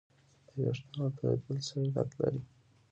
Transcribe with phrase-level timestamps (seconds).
[0.47, 2.41] د وېښتانو تویدل څه علت لري